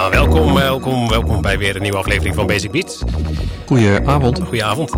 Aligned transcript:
Welkom, 0.00 0.54
welkom 1.08 1.42
bij 1.42 1.58
weer 1.58 1.76
een 1.76 1.82
nieuwe 1.82 1.96
aflevering 1.96 2.34
van 2.34 2.46
Basic 2.46 2.70
Beats. 2.70 2.98
Goedenavond. 3.66 4.40
Goedenavond. 4.42 4.90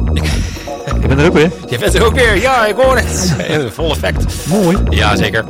Je 1.00 1.06
bent 1.08 1.20
er 1.20 1.26
ook 1.26 1.32
weer. 1.32 1.50
Je 1.68 1.78
bent 1.78 1.94
er 1.94 2.04
ook 2.04 2.14
weer, 2.14 2.40
ja, 2.40 2.66
ik 2.66 2.76
hoor 2.76 2.96
het. 2.96 3.36
Vol 3.72 3.90
effect. 3.90 4.46
Mooi. 4.46 4.78
Ja, 4.88 5.16
zeker. 5.16 5.44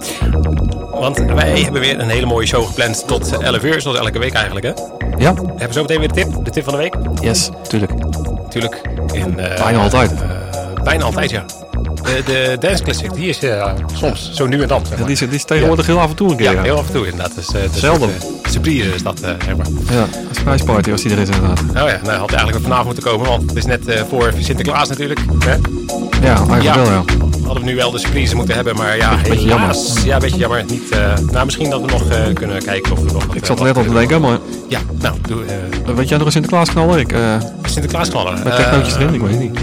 Want 0.90 1.18
wij 1.18 1.60
hebben 1.60 1.80
weer 1.80 2.00
een 2.00 2.08
hele 2.08 2.26
mooie 2.26 2.46
show 2.46 2.66
gepland 2.66 3.06
tot 3.06 3.38
11 3.38 3.62
uur, 3.64 3.80
zoals 3.80 3.98
elke 3.98 4.18
week 4.18 4.32
eigenlijk. 4.32 4.66
Hè? 4.66 4.72
Ja, 5.16 5.34
We 5.34 5.42
hebben 5.46 5.72
zo 5.72 5.80
meteen 5.80 5.98
weer 5.98 6.08
de 6.08 6.14
tip, 6.14 6.44
de 6.44 6.50
tip 6.50 6.64
van 6.64 6.72
de 6.72 6.78
week. 6.78 6.94
yes, 7.20 7.50
tuurlijk. 7.68 7.92
Natuurlijk. 8.42 8.80
In, 9.12 9.38
eh, 9.38 9.62
Bijna 9.62 9.78
altijd. 9.78 10.12
eh, 10.12 10.82
bijna 10.84 11.04
altijd, 11.04 11.30
ja. 11.30 11.44
De, 12.04 12.22
de 12.24 12.56
Dance 12.60 12.82
Classic, 12.82 13.14
die 13.14 13.28
is 13.28 13.38
eh, 13.42 13.72
soms 13.94 14.30
zo 14.32 14.46
nu 14.46 14.62
en 14.62 14.68
dan. 14.68 14.86
Zeg 14.88 14.98
Ja, 14.98 15.04
die, 15.04 15.12
is, 15.12 15.18
die 15.18 15.28
is 15.28 15.44
tegenwoordig 15.44 15.86
heel 15.86 16.00
af 16.00 16.10
en 16.10 16.16
toe 16.16 16.30
een 16.30 16.36
keer. 16.36 16.52
Ja, 16.52 16.62
heel 16.62 16.76
af 16.78 16.86
en 16.86 16.92
toe 16.92 17.04
inderdaad. 17.06 17.34
Dus, 17.34 17.46
eh, 17.46 17.62
dus 17.72 17.80
Zelden. 17.80 18.08
eh, 18.42 18.50
surprise 18.50 18.94
is 18.94 19.02
dat, 19.02 19.20
eh, 19.20 19.30
zeg 19.44 19.56
maar. 19.56 19.66
ja 19.90 20.06
surprise 20.32 20.64
party 20.64 20.90
als 20.90 21.02
die 21.02 21.12
er 21.12 21.18
is 21.18 21.28
inderdaad. 21.28 21.60
Nou 21.72 21.88
ja, 21.88 21.98
nou 22.04 22.18
had 22.18 22.32
eigenlijk 22.32 22.62
vanavond 22.62 22.86
moeten 22.86 23.04
komen, 23.04 23.26
want 23.28 23.42
het 23.48 23.56
is 23.56 23.64
net 23.64 23.86
eh, 23.86 24.02
voor 24.08 24.32
Sinterklaas 24.38 24.88
natuurlijk. 24.88 25.20
Hè? 25.44 25.52
Ja, 26.22 26.34
eigenlijk 26.36 26.62
Ja. 26.62 26.74
wel 26.76 26.84
ja. 26.90 27.02
Hadden 27.44 27.64
we 27.64 27.70
nu 27.70 27.76
wel 27.76 27.90
de 27.90 27.98
surprise 27.98 28.36
moeten 28.36 28.54
hebben, 28.54 28.76
maar 28.76 28.96
ja, 28.96 29.16
Beetje 29.28 29.48
helaas. 29.48 29.92
Ja, 30.04 30.14
een 30.14 30.20
beetje 30.20 30.38
jammer. 30.38 30.64
Niet, 30.68 30.88
eh, 30.90 31.12
nou, 31.30 31.44
misschien 31.44 31.70
dat 31.70 31.80
we 31.80 31.86
nog 31.86 32.08
eh, 32.08 32.18
kunnen 32.32 32.62
kijken 32.64 32.92
of 32.92 32.98
we 32.98 33.04
nog 33.12 33.24
wat, 33.26 33.34
Ik 33.34 33.40
eh, 33.42 33.46
zat 33.48 33.58
er 33.58 33.64
net 33.64 33.76
aan 33.76 33.84
te 33.86 33.92
denken, 33.92 34.20
maar. 34.20 34.38
Ja, 34.68 34.80
nou, 35.00 35.14
doe 35.28 35.44
eh, 35.44 35.94
weet 35.94 36.08
jij 36.08 36.16
nog 36.18 36.26
een 36.26 36.32
Sinterklaas 36.32 36.70
knaller? 36.70 36.98
Ik, 36.98 37.12
eh 37.12 37.20
Sinterklaas 37.64 38.08
knallen. 38.08 38.32
met 38.34 38.46
Eh, 38.52 38.56
technootjes 38.56 38.94
erin, 38.94 39.14
ik 39.14 39.20
weet 39.20 39.30
het 39.30 39.40
niet. 39.40 39.58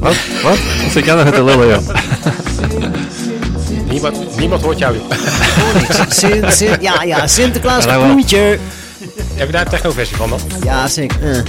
Wat? 0.00 0.14
Wat? 0.42 0.58
Wat 0.82 0.92
zit 0.92 1.04
jij 1.04 1.14
nou 1.14 1.24
met 1.24 1.34
te 1.34 1.44
lullen, 1.44 1.66
ja? 1.68 1.78
niemand, 3.90 4.36
niemand 4.38 4.62
hoort 4.62 4.78
jou. 4.78 4.96
Sint, 6.08 6.52
Sint, 6.54 6.76
ja, 6.80 7.02
ja, 7.02 7.26
Sinterklaas 7.26 7.86
kapoentje. 7.86 8.58
Heb 9.34 9.46
je 9.46 9.52
daar 9.52 9.64
een 9.64 9.70
techno-versie 9.70 10.16
van 10.16 10.30
dan? 10.30 10.40
Ja, 10.64 10.88
zeker. 10.88 11.42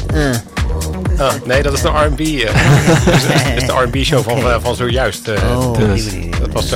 Ah, 1.18 1.32
nee, 1.46 1.64
dat 1.64 1.74
is 1.74 1.82
de 1.82 1.88
R&B. 1.88 2.18
dat 3.06 3.16
is, 3.56 3.66
de 3.68 3.74
R&B 3.86 3.96
show 4.04 4.24
van, 4.24 4.62
van 4.62 4.76
zojuist. 4.76 5.28
eh. 5.28 5.58
Oh, 5.60 5.78
Dus. 5.78 6.04
Dat 6.40 6.50
was 6.52 6.70
de 6.70 6.76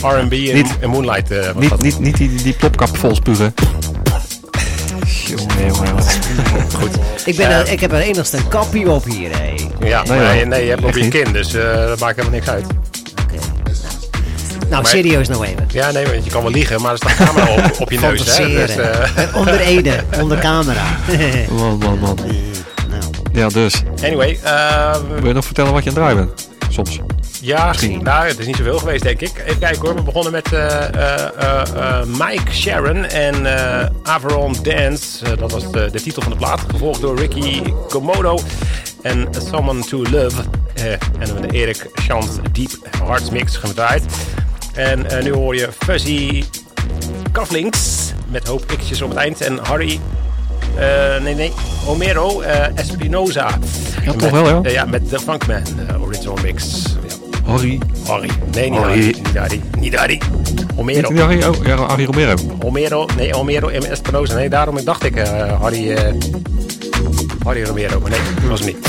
R&B, 0.00 0.32
en, 0.80 0.90
Moonlight. 0.90 1.30
eh, 1.30 1.54
Niet, 1.56 1.70
dat. 1.70 1.82
niet, 1.82 1.98
niet 1.98 2.16
die, 2.16 2.34
die 2.42 2.52
plopkap 2.52 2.96
vol 2.96 3.14
spugen. 3.14 3.54
Jongen. 5.66 6.02
Goed. 6.80 6.90
Ik, 7.24 7.36
ben 7.36 7.50
er, 7.50 7.68
ik 7.72 7.80
heb 7.80 7.92
er 7.92 8.00
enigste 8.00 8.36
een 8.36 8.48
kappie 8.48 8.90
op 8.90 9.04
hier, 9.04 9.30
hé. 9.38 9.54
Ja, 9.86 10.02
Nee, 10.02 10.44
nee, 10.46 10.64
je 10.64 10.70
hebt 10.70 10.84
op 10.84 10.94
je 10.96 11.08
kin, 11.08 11.32
dus 11.32 11.54
eh, 11.54 11.86
dat 11.86 11.98
maakt 12.00 12.16
helemaal 12.16 12.38
niks 12.38 12.48
uit. 12.48 12.64
Oké. 13.22 13.38
Nou, 14.68 14.86
serieus 14.86 15.28
nou 15.28 15.44
even. 15.44 15.66
Ja, 15.68 15.90
nee, 15.90 16.06
want 16.06 16.24
je 16.24 16.30
kan 16.30 16.42
wel 16.42 16.50
liegen, 16.50 16.80
maar 16.80 16.90
er 16.92 16.96
staat 16.96 17.18
een 17.18 17.26
camera 17.26 17.54
op, 17.54 17.80
op 17.80 17.90
je 17.90 17.98
neus. 18.00 18.36
Hè? 18.38 18.48
Dus, 18.48 18.76
eh, 18.76 19.36
Onder 19.36 19.60
Ede, 19.60 20.00
onder 20.20 20.38
camera. 20.38 20.82
Man, 21.50 21.78
man, 21.78 21.98
man. 21.98 22.18
nou, 22.88 23.02
Ja, 23.32 23.48
dus. 23.48 23.82
anyway, 24.02 24.38
eh, 24.42 24.94
Wil 25.18 25.26
je 25.26 25.32
nog 25.32 25.44
vertellen 25.44 25.72
wat 25.72 25.84
je 25.84 25.90
aan 25.90 25.96
het 25.96 26.04
draaien 26.04 26.26
bent? 26.26 26.48
Soms. 26.70 27.00
Ja, 27.44 27.68
Misschien. 27.68 28.02
nou, 28.02 28.26
het 28.26 28.38
is 28.38 28.46
niet 28.46 28.56
zoveel 28.56 28.78
geweest, 28.78 29.02
denk 29.02 29.20
ik. 29.20 29.42
Even 29.46 29.58
kijken 29.58 29.80
hoor, 29.80 29.94
we 29.94 30.02
begonnen 30.02 30.32
met 30.32 30.52
eh, 30.52 30.94
eh, 30.94 31.60
eh, 31.76 32.06
Mike 32.06 32.52
Sharon 32.52 33.04
en 33.04 33.46
Avalon 34.02 34.56
Dance. 34.62 35.36
Dat 35.36 35.52
was 35.52 35.72
de, 35.72 35.88
de 35.92 36.02
titel 36.02 36.22
van 36.22 36.32
de 36.32 36.38
plaat, 36.38 36.60
gevolgd 36.70 37.00
door 37.00 37.18
Ricky 37.18 37.62
Komodo 37.88 38.38
en 39.02 39.28
Someone 39.50 39.84
to 39.84 40.02
Love. 40.02 40.42
En 41.18 41.28
de 41.40 41.50
Erik 41.50 41.86
Chant 41.92 42.40
Deep 42.52 42.70
Hearts 43.04 43.30
Mix 43.30 43.56
gedraaid. 43.56 44.02
En 44.74 45.06
nu 45.22 45.32
hoor 45.32 45.54
je 45.54 45.68
Fuzzy 45.78 46.44
Cufflinks 47.32 48.12
met 48.28 48.46
hoop 48.48 48.76
x'jes 48.78 49.02
op 49.02 49.08
het 49.08 49.18
eind. 49.18 49.40
En 49.40 49.58
Harry, 49.62 50.00
nee 51.22 51.34
nee, 51.34 51.52
Homero 51.84 52.40
eh, 52.40 52.78
Espinoza. 52.78 53.48
Ja, 54.04 54.10
Met- 54.10 54.18
toch 54.18 54.30
wel, 54.30 54.64
ja. 54.64 54.70
ja, 54.70 54.84
met 54.84 55.10
de 55.10 55.18
Funkman 55.18 55.62
original 56.00 56.38
mix. 56.42 56.82
Harry. 57.46 57.78
Harry. 58.06 58.30
Nee, 58.54 58.70
niet 58.70 58.78
Harry. 58.80 59.00
Harry. 59.00 59.14
Niet 59.24 59.36
Harry. 59.36 59.60
Niet 59.80 59.94
Harry. 59.94 60.20
Homero. 60.76 61.10
Niet 61.10 61.20
Harry? 61.20 61.42
Oh, 61.44 61.66
ja, 61.66 61.76
Harry 61.76 62.04
Romero. 62.04 62.34
Homero. 62.62 63.06
Nee, 63.16 63.32
Homero 63.34 63.68
en 63.68 63.90
Espinoza. 63.90 64.34
Nee, 64.34 64.48
daarom 64.48 64.84
dacht 64.84 65.04
ik 65.04 65.16
eh, 65.16 65.60
Harry, 65.60 65.90
eh, 65.92 66.12
Harry 67.44 67.64
Romero. 67.64 68.00
Maar 68.00 68.10
nee, 68.10 68.20
dat 68.40 68.48
was 68.48 68.60
hem 68.60 68.68
niet. 68.68 68.88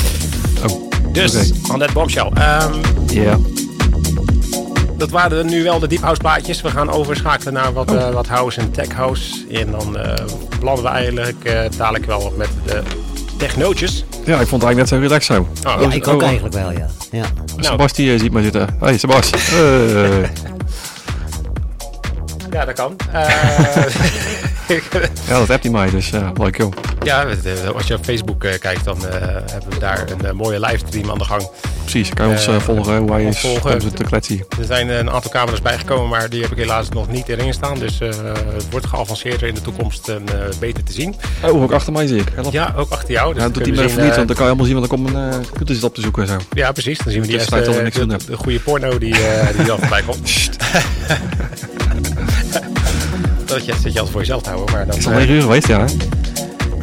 Oh, 0.70 0.82
Dus, 1.14 1.52
oké. 1.52 1.74
on 1.74 1.80
that 1.80 1.94
bombshell. 1.94 2.30
Ehm, 2.34 2.74
Ja. 3.08 3.38
dat 4.98 5.10
waren 5.10 5.46
nu 5.46 5.64
wel 5.64 5.80
de 5.80 5.88
deep 5.88 6.02
house 6.02 6.22
plaatjes. 6.22 6.62
We 6.62 6.70
gaan 6.70 6.90
overschakelen 6.92 7.54
naar 7.54 7.74
wat, 7.74 7.92
Oh. 7.92 7.98
eh, 8.02 8.10
wat 8.14 8.28
house 8.28 8.60
en 8.60 8.72
tech 8.72 8.92
house. 8.94 9.46
En 9.52 9.72
dan 9.72 9.98
belanden 10.60 10.84
we 10.84 10.90
eigenlijk 10.90 11.70
dadelijk 11.78 12.06
wel 12.06 12.34
met 12.38 12.50
de 12.66 12.82
technootjes. 13.38 14.06
Ja, 14.26 14.40
ik 14.40 14.48
vond 14.48 14.62
het 14.62 14.64
eigenlijk 14.64 14.78
net 14.78 14.90
zo 14.90 14.98
relaxed 14.98 15.36
zo. 15.36 15.70
Oh, 15.70 15.82
ja, 15.82 15.92
ik 15.92 16.08
ook 16.08 16.22
oh. 16.22 16.28
eigenlijk 16.28 16.56
wel, 16.56 16.72
ja. 16.72 16.88
ja. 17.12 17.26
Sebastie 17.58 18.14
eh, 18.14 18.20
ziet 18.20 18.32
me 18.32 18.42
zitten. 18.42 18.76
Hey, 18.80 18.98
Sebas. 18.98 19.30
Eh, 19.56 20.55
Ja, 22.56 22.66
dat 22.66 22.76
kan. 22.76 22.96
Eh, 23.12 23.28
ja, 25.28 25.38
dat 25.40 25.48
hebt 25.48 25.64
hij 25.64 25.72
mij, 25.72 25.90
dus 25.90 26.10
ja, 26.10 26.32
leuk 26.38 26.58
joh. 26.58 26.74
ja, 27.04 27.26
eh, 27.26 27.70
als 27.76 27.88
je 27.88 27.94
op 27.94 28.04
Facebook 28.04 28.44
eh, 28.44 28.60
kijkt, 28.60 28.84
dan 28.84 28.98
hebben 29.52 29.70
we 29.70 29.80
daar 29.80 30.06
een 30.24 30.36
mooie 30.36 30.60
livestream 30.60 31.12
aan 31.12 31.18
de 31.18 31.24
gang. 31.24 31.50
Precies, 31.82 32.14
kan 32.14 32.28
je 32.28 32.32
ons 32.32 32.64
volgen 32.64 32.98
hoe 32.98 33.10
wij 33.10 33.26
ons 33.26 33.40
volgen. 33.40 33.94
te 33.94 34.04
kletsen. 34.04 34.46
Er 34.60 34.66
zijn 34.66 34.90
een 34.90 35.10
aantal 35.10 35.32
camera's 35.32 35.62
bijgekomen, 35.62 36.10
maar 36.10 36.30
die 36.30 36.42
heb 36.42 36.52
ik 36.52 36.58
helaas 36.58 36.90
nog 36.90 37.10
niet 37.10 37.30
erin 37.30 37.54
staan. 37.54 37.80
Dus 37.80 38.00
het 38.00 38.70
wordt 38.70 38.86
geavanceerder 38.86 39.48
in 39.48 39.54
de 39.54 39.62
toekomst 39.62 40.10
en 40.10 40.24
beter 40.60 40.84
te 40.84 40.94
zien. 40.94 41.16
Oh, 41.44 41.62
ook 41.62 41.72
achter 41.72 41.94
mij 41.94 42.08
zie 42.08 42.20
ik. 42.20 42.28
Help. 42.36 42.54
Ja, 42.54 42.74
ook 42.78 42.92
achter 42.92 43.12
jou. 43.12 43.34
Dus 43.34 43.44
Ja, 43.44 43.50
dan 43.50 43.52
doet 43.52 43.66
hij 43.66 43.76
me 43.76 43.90
even 43.90 44.04
niet, 44.04 44.16
want 44.16 44.28
dan 44.28 44.36
kan 44.38 44.46
je 44.46 44.52
helemaal 44.52 44.66
zien, 44.66 44.76
want 44.76 44.90
dan 44.90 44.98
komt 44.98 45.16
een 45.16 45.42
uh, 45.42 45.48
computer 45.48 45.76
zit 45.76 45.84
op 45.84 45.96
te 45.96 46.02
zoeken 46.02 46.22
en 46.22 46.28
zo. 46.28 46.38
Ja, 46.54 46.72
precies. 46.72 46.98
Dan 46.98 47.12
zien 47.12 47.22
we 47.22 47.28
die 47.28 47.38
dat 47.38 47.82
niks 47.84 47.98
de, 47.98 48.06
doen 48.06 48.20
de 48.28 48.38
goede 48.38 48.60
porno 48.60 48.98
die, 48.98 49.16
die 49.56 49.66
dan 49.66 49.80
voorbij 49.80 50.02
komt. 50.02 50.30
dat 53.56 53.66
je, 53.66 53.74
zit 53.74 53.82
je 53.84 53.88
altijd 54.00 54.10
voor 54.10 54.20
jezelf 54.20 54.42
te 54.42 54.50
houden, 54.50 54.76
maar 54.76 54.86
dan... 54.86 54.96
Het 54.96 55.00
is 55.00 55.06
al 55.06 55.12
eh, 55.12 55.18
9 55.18 55.34
uur 55.36 55.42
geweest, 55.42 55.68
ja 55.68 55.80
hè? 55.80 55.86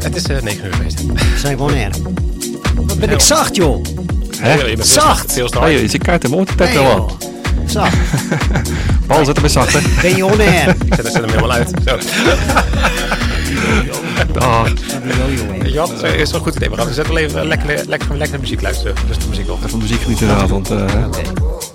het 0.03 0.17
is 0.17 0.23
eh 0.27 0.43
9 0.43 0.65
uur 0.67 0.73
geweest. 0.75 1.07
We 1.07 1.39
zijn 1.39 1.57
gewoon 1.57 1.75
er. 1.75 1.91
Wat 2.75 2.99
ben 2.99 3.11
ik 3.11 3.21
zacht, 3.21 3.57
joh. 3.57 3.85
Hè? 4.39 4.53
Je 4.55 4.77
bent 4.77 4.89
veel- 4.89 5.03
Zacht. 5.03 5.33
Veel 5.33 5.49
te 5.49 5.59
hard. 5.59 5.71
Hey, 5.73 5.89
je 5.91 5.99
kaart 5.99 6.25
in 6.25 6.31
mijn 6.31 6.43
oor, 6.43 6.47
Nee, 6.47 6.57
pet 6.57 6.73
wel 6.75 6.83
joh. 6.85 6.95
aan. 6.95 7.69
Zacht. 7.69 7.97
Paul, 9.07 9.25
zet 9.25 9.35
hem 9.35 9.45
eens 9.45 9.53
zacht, 9.53 9.73
hè? 9.73 9.79
Ben 10.03 10.17
je 10.17 10.25
on 10.27 10.41
air? 10.41 10.69
Ik 10.69 10.95
zet, 10.95 11.07
zet 11.07 11.15
hem 11.15 11.25
helemaal 11.29 11.53
uit. 11.53 11.71
Zo. 11.87 11.99
Ah, 14.39 14.63
wat? 14.63 15.91
Dat 16.01 16.03
is 16.05 16.31
wel 16.31 16.35
een 16.35 16.41
goed 16.41 16.55
idee. 16.55 16.71
We 16.71 16.77
gaan 16.77 16.87
we 16.87 16.93
zetten 16.93 17.15
wel 17.15 17.23
even 17.23 17.47
lekker, 17.47 17.67
lekker, 17.69 17.89
lekker, 17.89 18.17
lekker 18.17 18.41
muziek 18.41 18.61
luisteren. 18.63 18.95
Dus 19.09 19.19
de 19.19 19.25
muziek 19.29 19.51
op. 19.51 19.65
even 19.65 19.79
muziek 19.79 20.01
genieten 20.01 20.27
inderdaad, 20.27 20.51
want 20.51 20.71
eh, 20.71 20.85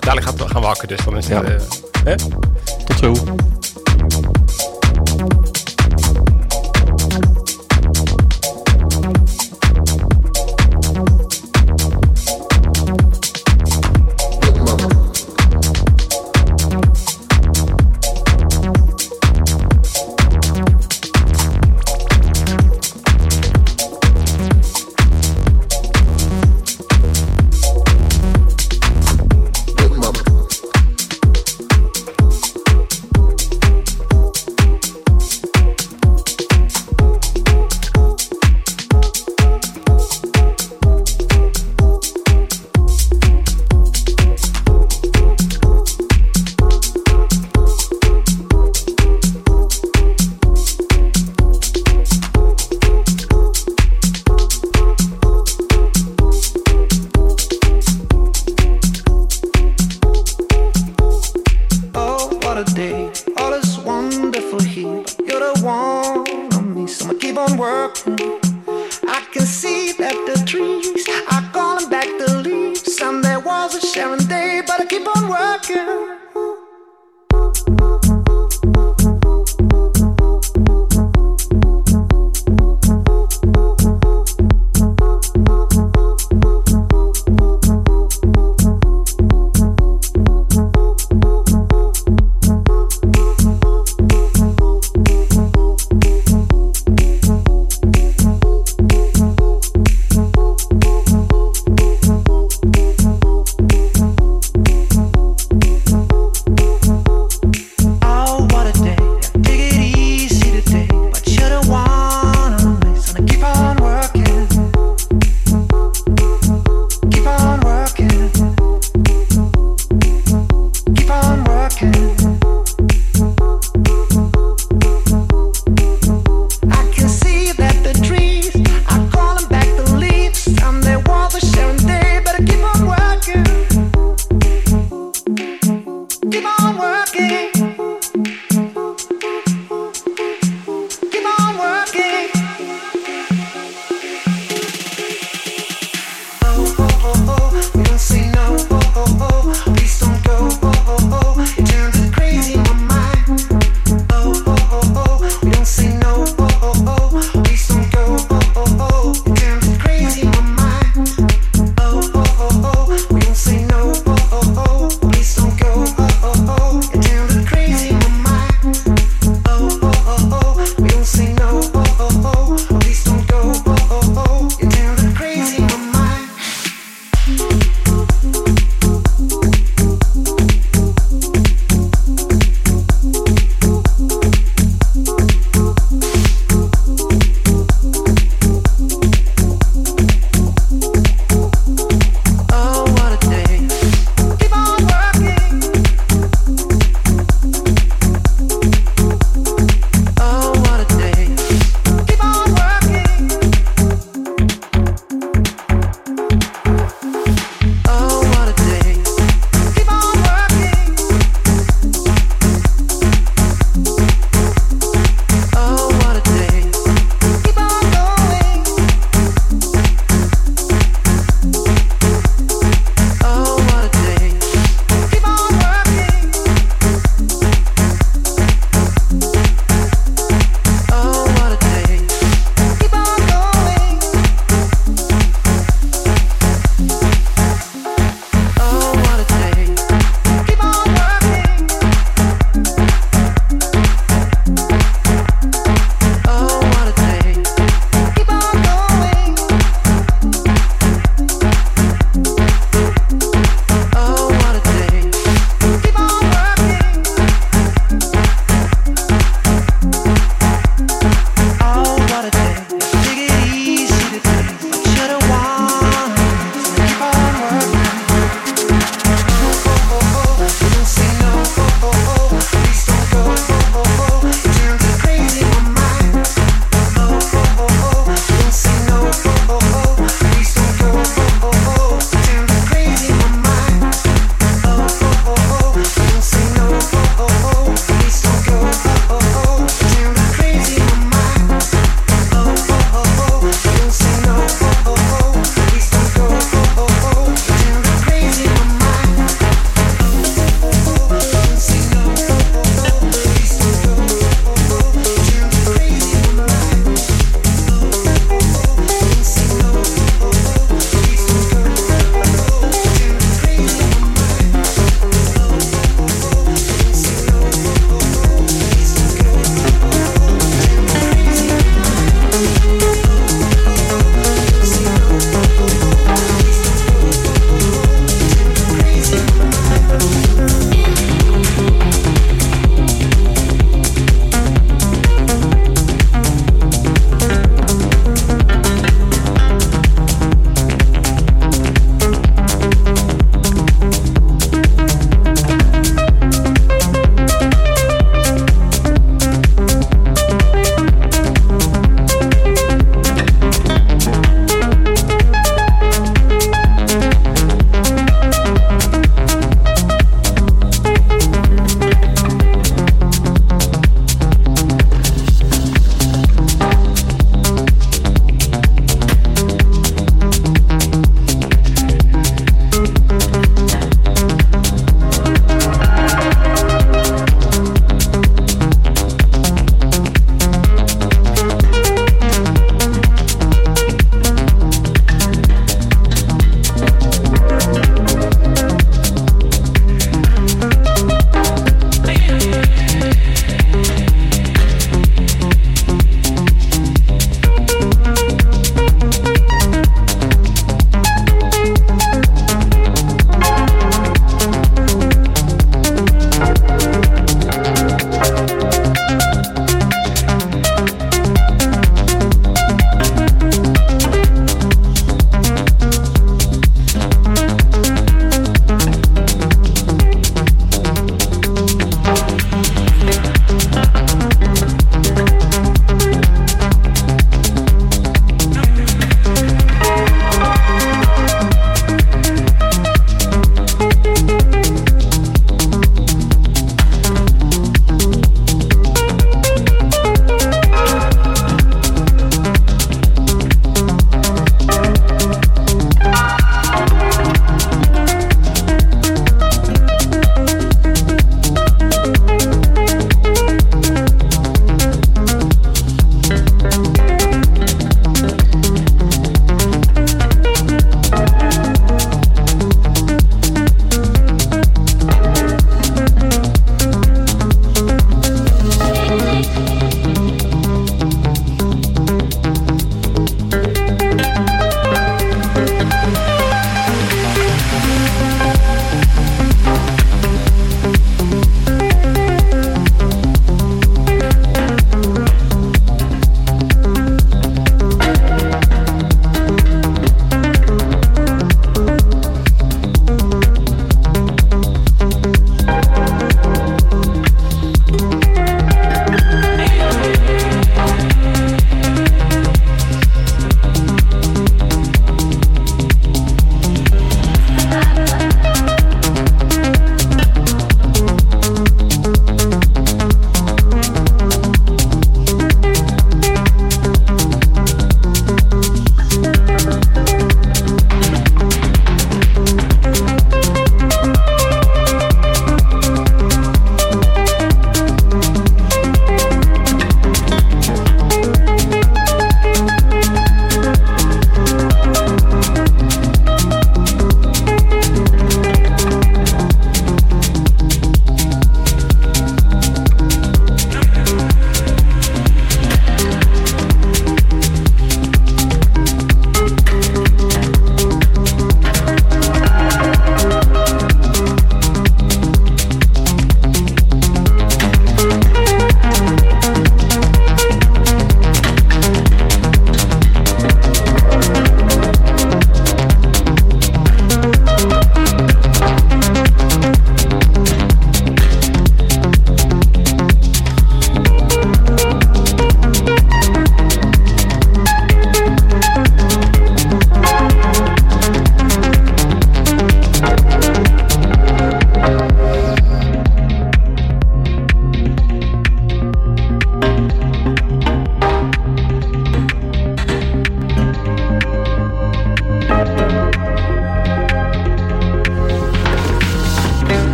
Dadelijk 0.00 0.26
gaan 0.26 0.36
we, 0.36 0.48
gaan 0.48 0.60
we 0.60 0.66
hakken, 0.66 0.88
dus 0.88 0.98
dan 1.04 1.16
is 1.16 1.28
het... 1.28 1.46
Ja. 1.46 1.52
eh, 1.52 1.60
hè? 2.04 2.14
tot 2.86 2.98
zo. 3.00 3.14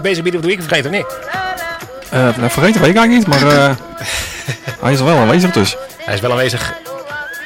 Het 0.00 0.08
bezig 0.08 0.22
bieden 0.22 0.40
de 0.40 0.46
week 0.46 0.62
vergeten, 0.62 0.90
of 0.90 0.96
niet? 0.96 1.18
Eh, 2.10 2.36
nou, 2.36 2.50
vergeten 2.50 2.80
weet 2.80 2.90
ik 2.90 2.96
eigenlijk 2.96 3.10
niet, 3.10 3.26
maar 3.26 3.52
eh, 3.52 3.76
hij 4.82 4.92
is 4.92 4.98
er 4.98 5.04
wel 5.04 5.16
aanwezig 5.16 5.50
dus. 5.50 5.76
Hij 5.96 6.14
is 6.14 6.20
wel 6.20 6.30
aanwezig. 6.30 6.72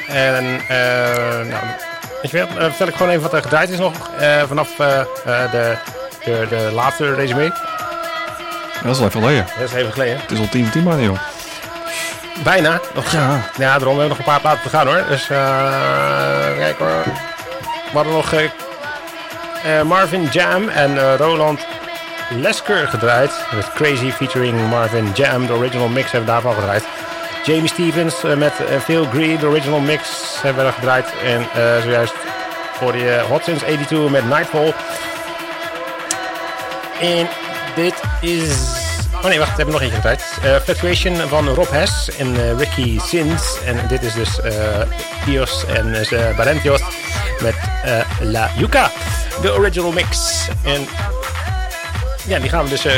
En, 0.08 0.60
eh 0.68 1.48
nou, 1.48 1.62
weet 2.22 2.30
je 2.30 2.36
wel, 2.36 2.46
vertel 2.46 2.86
ik 2.86 2.94
gewoon 2.94 3.08
even 3.08 3.22
wat 3.22 3.32
er 3.32 3.42
gedraaid 3.42 3.70
is 3.70 3.78
nog. 3.78 4.10
vanaf 4.46 4.68
de, 4.76 5.76
de, 6.24 6.46
de 6.48 6.70
laatste 6.72 7.14
resume. 7.14 7.52
Dat 8.82 8.92
is 8.92 8.98
wel 8.98 9.08
even 9.08 9.20
geleden. 9.20 9.46
Dat 9.58 9.68
is 9.68 9.74
even 9.74 9.92
geleden. 9.92 10.18
Het 10.20 10.30
is 10.30 10.38
al 10.38 10.48
10 10.48 10.62
voor 10.62 10.72
10 10.72 10.82
maanden, 10.82 11.04
joh. 11.04 11.18
Bijna. 12.44 12.80
Nog, 12.94 13.12
Ja. 13.12 13.40
Ja, 13.58 13.78
daarom 13.78 13.98
hebben 13.98 14.02
we 14.02 14.08
nog 14.08 14.18
een 14.18 14.24
paar 14.24 14.40
platen 14.40 14.62
te 14.62 14.68
gaan 14.68 14.86
hoor. 14.86 15.04
Dus 15.08 15.26
kijk 16.56 16.78
hoor. 16.78 17.02
We 17.92 18.00
hadden 18.00 18.12
nog 18.12 18.32
Marvin 19.84 20.28
Jam 20.32 20.68
en 20.68 21.16
Roland 21.16 21.60
Lesker 22.40 22.88
gedraaid. 22.88 23.30
Met 23.54 23.72
Crazy 23.72 24.10
featuring 24.10 24.68
Marvin 24.68 25.10
Jam. 25.14 25.46
De 25.46 25.52
original 25.52 25.88
mix 25.88 26.10
hebben 26.10 26.34
we 26.34 26.40
daarvan 26.40 26.54
gedraaid. 26.54 26.84
Jamie 27.44 27.68
Stevens 27.68 28.24
eh, 28.24 28.36
met 28.36 28.52
eh, 28.68 28.80
Phil 28.80 29.04
Green. 29.04 29.38
De 29.38 29.46
original 29.46 29.80
mix 29.80 30.02
hebben 30.42 30.66
we 30.66 30.72
gedraaid. 30.72 31.06
En 31.24 31.40
eh, 31.40 31.82
zojuist 31.82 32.14
voor 32.72 32.96
je 32.96 33.24
Hot 33.28 33.44
Since 33.44 33.64
82 33.64 34.10
met 34.10 34.28
Nightfall. 34.28 34.74
En 37.00 37.28
dit 37.74 37.94
is... 38.20 38.82
Oh 39.16 39.24
nee, 39.24 39.38
wacht, 39.38 39.50
we 39.50 39.56
hebben 39.56 39.74
nog 39.74 39.82
eentje 39.82 39.96
gedraaid. 39.96 40.22
Fluctuation 40.62 41.16
van 41.28 41.48
Rob 41.48 41.70
Hess 41.70 42.16
en 42.16 42.58
Ricky 42.58 42.98
Sins. 42.98 43.58
En 43.64 43.88
dit 43.88 44.02
is 44.02 44.14
dus 44.14 44.40
Pios 45.24 45.64
en 45.66 45.86
uh, 46.12 46.38
met 47.40 47.54
La 48.20 48.50
Yuca. 48.56 48.90
De 49.42 49.52
original 49.52 49.92
mix. 49.92 50.46
En 50.62 50.86
ja, 52.26 52.38
die 52.38 52.50
gaan 52.50 52.64
we 52.64 52.70
dus 52.70 52.84
eh, 52.84 52.92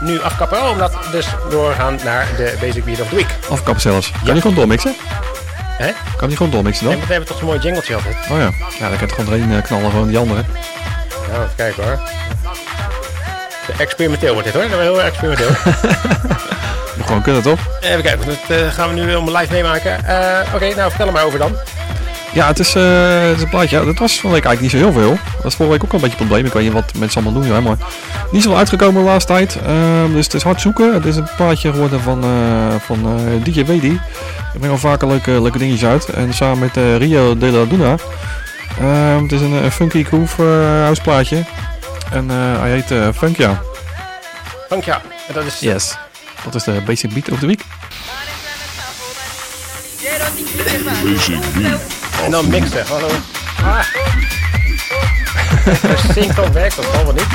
nu 0.00 0.20
afkappen. 0.22 0.58
Oh, 0.62 0.70
omdat 0.70 0.92
we 0.92 1.10
dus 1.10 1.26
doorgaan 1.50 1.98
naar 2.04 2.26
de 2.36 2.56
Basic 2.60 2.84
Beat 2.84 3.00
of 3.00 3.08
the 3.08 3.14
Week. 3.14 3.34
Afkappen 3.50 3.80
zelfs. 3.82 4.12
Kan 4.24 4.34
je 4.34 4.40
gewoon 4.40 4.56
doormixen? 4.56 4.94
Hè? 5.78 5.90
Kan 6.16 6.30
je 6.30 6.36
gewoon 6.36 6.52
doormixen 6.52 6.86
En 6.86 6.92
dan? 6.92 7.00
we 7.06 7.12
hebben 7.12 7.28
toch 7.28 7.38
zo'n 7.38 7.46
mooi 7.46 7.58
jingletje 7.60 7.94
altijd. 7.94 8.16
Oh 8.30 8.36
ja. 8.38 8.50
Ja, 8.78 8.88
dan 8.88 8.88
kan 8.88 8.90
je 8.90 8.96
het 9.04 9.12
gewoon 9.12 9.32
erin 9.34 9.52
eh, 9.56 9.62
knallen, 9.62 9.90
gewoon 9.90 10.08
die 10.08 10.18
andere. 10.18 10.42
Nou, 11.30 11.42
even 11.42 11.54
kijken 11.56 11.84
hoor. 11.84 11.98
Experimenteel 13.78 14.32
wordt 14.32 14.44
dit 14.52 14.54
hoor. 14.54 14.68
Dat 14.70 14.78
is 14.78 14.84
heel 14.84 14.98
erg 15.02 15.08
experimenteel. 15.08 15.48
Moet 16.96 17.06
gewoon 17.06 17.22
kunnen, 17.22 17.42
toch? 17.42 17.58
Even 17.80 18.02
kijken, 18.02 18.26
dat 18.26 18.58
eh, 18.58 18.72
gaan 18.72 18.88
we 18.88 18.94
nu 18.94 19.02
helemaal 19.08 19.36
live 19.36 19.52
meemaken. 19.52 19.96
Oké, 20.54 20.74
nou 20.74 20.88
vertel 20.88 21.06
er 21.06 21.12
maar 21.12 21.24
over 21.24 21.38
dan. 21.38 21.56
Ja, 22.32 22.46
het 22.46 22.58
is, 22.58 22.74
eh, 22.74 23.20
het 23.20 23.36
is 23.36 23.42
een 23.42 23.48
plaatje. 23.48 23.84
Dat 23.84 23.98
was 23.98 24.20
van 24.20 24.30
week 24.30 24.44
eigenlijk 24.44 24.60
niet 24.60 24.82
zo 24.82 24.90
heel 24.90 25.00
veel. 25.00 25.10
Dat 25.34 25.42
was 25.42 25.54
vorige 25.54 25.74
week 25.74 25.84
ook 25.84 25.92
al 25.92 25.98
een 25.98 26.04
beetje 26.04 26.20
een 26.20 26.26
probleem. 26.26 26.46
Ik 26.46 26.52
weet 26.52 26.62
niet 26.62 26.72
wat 26.72 26.94
mensen 26.98 27.22
allemaal 27.22 27.42
doen, 27.42 27.52
ja, 27.52 27.60
maar 27.60 27.76
niet 28.30 28.42
zo 28.42 28.54
uitgekomen 28.54 29.02
de 29.02 29.08
laatste 29.08 29.32
tijd. 29.32 29.58
Ehm, 29.66 30.12
dus 30.12 30.24
het 30.24 30.34
is 30.34 30.42
hard 30.42 30.60
zoeken. 30.60 30.94
Het 30.94 31.04
is 31.04 31.16
een 31.16 31.28
plaatje 31.36 31.72
geworden 31.72 32.00
van, 32.00 32.24
eh, 32.24 32.80
van 32.80 32.98
eh, 33.06 33.44
DJ 33.44 33.64
Wedi. 33.64 33.92
Ik 34.52 34.58
breng 34.58 34.72
al 34.72 34.78
vaker 34.78 35.08
leuke, 35.08 35.30
leuke 35.30 35.58
dingetjes 35.58 35.88
uit. 35.88 36.08
En 36.08 36.34
samen 36.34 36.58
met 36.58 36.76
eh, 36.76 36.96
Rio 36.96 37.38
de 37.38 37.46
la 37.46 37.64
Duna. 37.64 37.94
Ehm, 38.80 39.22
het 39.22 39.32
is 39.32 39.40
een, 39.40 39.52
een 39.52 39.72
funky 39.72 40.04
groove 40.04 40.42
house 40.82 41.02
plaatje. 41.02 41.44
En 42.10 42.30
eh, 42.30 42.60
hij 42.60 42.70
heet 42.70 42.90
eh 42.90 43.08
Funkia. 43.14 43.60
Dank 44.68 44.84
ja. 44.84 45.00
En 45.28 45.34
dat 45.34 45.44
is 45.44 45.60
Yes. 45.60 45.96
Dat 46.44 46.54
is 46.54 46.64
de 46.64 46.82
basic 46.86 47.12
beat 47.12 47.30
of 47.30 47.38
the 47.38 47.46
week. 47.46 47.62
En 52.24 52.30
dan 52.30 52.48
mixen. 52.48 52.86
Hallo. 52.86 53.08
Ah. 53.62 53.84
Synchro 56.14 56.52
werkt, 56.52 56.76
dat 56.76 56.84
zal 56.92 57.04
wel 57.04 57.12
niet. 57.12 57.26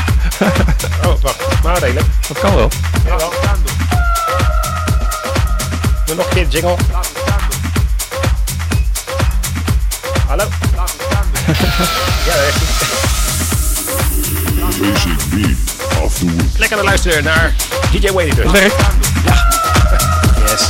Oh, 1.06 1.22
wacht. 1.22 1.64
Maar 1.64 1.80
redelijk. 1.80 2.06
Dat 2.28 2.40
kan 2.40 2.56
wel. 2.56 2.70
Jawel. 3.06 3.34
Doe 6.06 6.16
nog 6.16 6.26
een 6.26 6.34
keer 6.34 6.48
jingle. 6.48 6.76
Hallo. 10.28 10.44
Ja, 12.26 12.34
dat 12.36 12.48
is 12.48 12.54
goed. 16.20 16.58
Lekker 16.58 16.78
naar 16.78 16.86
luisteren 16.86 17.24
naar 17.24 17.54
DJ 17.92 18.12
Wady 18.12 18.34
dus. 18.36 18.52
Werkt. 18.52 18.76
Yes. 20.48 20.68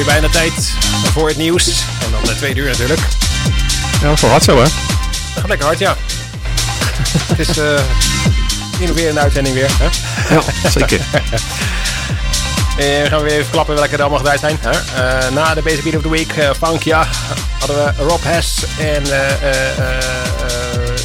Alweer 0.00 0.20
bijna 0.20 0.28
tijd 0.32 0.72
voor 1.12 1.28
het 1.28 1.36
nieuws. 1.36 1.66
En 2.04 2.10
dan 2.10 2.24
de 2.24 2.36
tweede 2.36 2.60
uur 2.60 2.66
natuurlijk. 2.70 3.00
Ja, 4.00 4.06
dat 4.06 4.12
is 4.14 4.20
wel 4.20 4.30
hard 4.30 4.44
zo, 4.44 4.56
hè? 4.56 4.62
Dat 4.62 4.72
gaat 5.34 5.48
lekker 5.48 5.66
hard, 5.66 5.78
ja. 5.78 5.96
het 7.26 7.38
is 7.48 7.58
eh 7.58 7.80
innoverende 8.78 9.20
uitzending 9.20 9.54
weer. 9.54 9.70
Hè? 9.78 9.88
Ja, 10.34 10.70
zeker. 10.70 11.00
Eh, 12.70 12.86
we 13.02 13.06
gaan 13.08 13.22
weer 13.22 13.32
even 13.32 13.50
klappen 13.50 13.74
welke 13.74 13.92
er 13.94 14.00
allemaal 14.00 14.18
gedraaid 14.18 14.40
zijn. 14.40 14.58
Hè? 14.60 14.70
Eh, 14.70 15.30
na 15.32 15.54
de 15.54 15.62
Basic 15.62 15.82
Beat 15.82 15.96
of 15.96 16.02
the 16.02 16.10
Week, 16.10 16.32
eh 16.32 16.50
Funkia, 16.62 17.06
hadden 17.58 17.76
we 17.84 17.92
Rob 18.04 18.22
Hess 18.24 18.64
en 18.78 19.04
eh, 19.12 19.30
eh, 19.30 19.78
eh, 19.78 19.96
eh, 19.96 20.96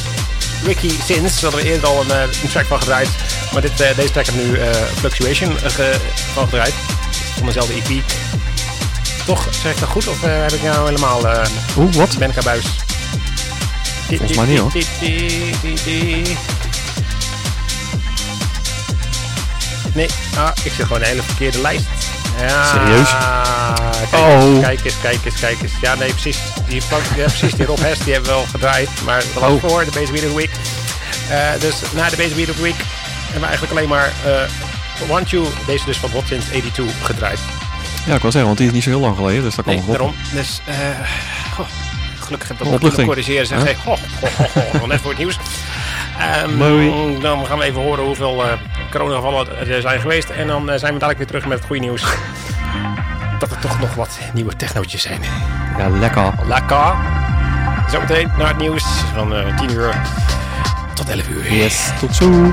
Ricky 0.64 0.88
Sins. 1.06 1.40
Daar 1.40 1.50
hadden 1.50 1.60
we 1.62 1.70
eerder 1.70 1.88
al 1.88 2.00
een, 2.00 2.10
eh, 2.10 2.20
een 2.42 2.48
track 2.50 2.66
van 2.66 2.78
gedraaid. 2.78 3.08
Maar 3.52 3.62
dit, 3.62 3.80
eh, 3.80 3.96
deze 3.96 4.10
track 4.12 4.26
heb 4.26 4.34
nu 4.34 4.56
eh, 4.58 4.68
Fluctuation 4.98 5.58
eh, 5.62 5.70
ge- 5.70 5.96
van 6.34 6.44
gedraaid. 6.44 6.74
Van 7.36 7.46
dezelfde 7.46 7.72
EP. 7.74 8.02
Toch, 9.26 9.48
zeg 9.62 9.72
ik 9.72 9.80
dat 9.80 9.88
goed? 9.88 10.08
Of 10.08 10.22
eh, 10.22 10.30
heb 10.40 10.52
ik 10.52 10.62
nou 10.62 10.86
helemaal... 10.88 11.28
eh 11.28 11.48
Oeh, 11.76 11.94
wat? 11.94 12.18
ben 12.18 12.30
ik 12.30 12.36
aan 12.36 12.44
buis? 12.44 12.64
Volgens 14.06 14.36
mij 14.36 14.46
niet, 14.46 14.58
hoor. 14.58 14.72
Nee, 19.94 20.08
ah, 20.38 20.50
ik 20.64 20.72
zit 20.72 20.86
gewoon 20.86 21.00
een 21.00 21.06
hele 21.08 21.22
verkeerde 21.22 21.60
lijst. 21.60 21.84
Ja, 22.40 22.64
Serieus? 22.64 23.10
Kijk, 24.10 24.22
Oh. 24.22 24.42
eens, 24.42 24.60
kijk 24.60 24.84
eens, 24.84 24.94
kijk 25.00 25.24
eens, 25.24 25.40
kijk 25.40 25.62
eens. 25.62 25.72
Ja, 25.80 25.94
nee, 25.94 26.10
precies. 26.10 26.38
Die, 26.68 26.82
ja, 27.16 27.22
precies, 27.24 27.52
die 27.54 27.66
Rob 27.66 27.78
Hess, 27.80 28.00
die 28.04 28.12
hebben 28.12 28.30
we 28.30 28.36
wel 28.36 28.46
gedraaid. 28.50 28.88
Maar 29.04 29.18
dat 29.34 29.42
was 29.42 29.50
Oh. 29.50 29.60
voor 29.70 29.84
de 29.84 29.90
Basic 29.90 30.10
Beat 30.12 30.24
of 30.24 30.30
the 30.30 30.36
Week. 30.36 30.50
Eh, 31.30 31.60
dus 31.60 31.74
na 31.94 32.08
de 32.08 32.16
Basic 32.16 32.36
Beat 32.36 32.48
of 32.50 32.56
the 32.56 32.62
Week 32.62 32.74
hebben 33.22 33.40
we 33.40 33.46
eigenlijk 33.46 33.72
alleen 33.76 33.88
maar 33.88 34.12
uh, 34.26 35.08
Want 35.08 35.30
You, 35.30 35.46
deze 35.66 35.84
dus 35.84 35.96
van 35.98 36.10
Hot 36.10 36.26
Since 36.26 36.46
82, 36.48 36.94
gedraaid. 37.06 37.38
Ja, 38.06 38.14
ik 38.14 38.22
wil 38.22 38.30
zeggen, 38.30 38.44
want 38.44 38.58
die 38.58 38.66
is 38.66 38.72
niet 38.72 38.82
zo 38.82 38.90
heel 38.90 39.00
lang 39.00 39.16
geleden, 39.16 39.42
dus 39.42 39.54
dat 39.54 39.64
kan 39.64 39.74
Nee, 39.74 39.82
goed. 39.82 39.92
daarom. 39.92 40.14
Dus, 40.32 40.60
eh, 40.64 40.74
goh, 41.54 41.66
gelukkig 42.20 42.48
heb 42.48 42.56
ik 42.58 42.64
dat 42.70 42.80
nog 42.80 42.88
kunnen 42.90 43.06
corrigeren. 43.06 43.46
Zeg, 43.46 43.62
Huh? 43.62 43.76
goh, 43.78 43.96
goh, 44.20 44.30
goh, 44.30 44.46
goh, 44.52 44.72
nog 44.72 44.86
net 44.86 45.00
voor 45.00 45.10
het 45.10 45.18
nieuws. 45.18 45.38
Ehm. 46.18 47.20
Dan 47.20 47.46
gaan 47.46 47.58
we 47.58 47.64
even 47.64 47.80
horen 47.82 48.04
hoeveel 48.04 48.42
coronagevallen 48.90 49.68
er 49.68 49.80
zijn 49.80 50.00
geweest. 50.00 50.28
En 50.28 50.46
dan 50.46 50.70
eh, 50.70 50.78
zijn 50.78 50.92
we 50.92 50.98
dadelijk 50.98 51.18
weer 51.18 51.26
terug 51.26 51.46
met 51.46 51.58
het 51.58 51.66
goede 51.66 51.82
nieuws. 51.82 52.02
Dat 53.38 53.50
er 53.50 53.58
toch 53.58 53.80
nog 53.80 53.94
wat 53.94 54.18
nieuwe 54.32 54.56
technootjes 54.56 55.02
zijn. 55.02 55.20
Ja, 55.78 55.88
lekker. 55.88 56.32
Lekker. 56.46 56.94
Zometeen 57.90 58.30
naar 58.38 58.48
het 58.48 58.58
nieuws 58.58 58.84
van 59.14 59.34
eh 59.34 59.56
10 59.56 59.70
uur 59.70 59.96
tot 60.94 61.08
11 61.08 61.28
uur. 61.28 61.52
Yes, 61.52 61.90
tot 62.00 62.14
zo. 62.14 62.52